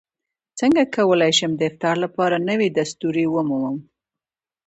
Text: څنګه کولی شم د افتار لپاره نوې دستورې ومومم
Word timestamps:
څنګه 0.59 0.81
کولی 0.95 1.31
شم 1.37 1.51
د 1.57 1.61
افتار 1.69 1.95
لپاره 2.05 2.45
نوې 2.49 2.67
دستورې 2.77 3.25
ومومم 3.29 3.77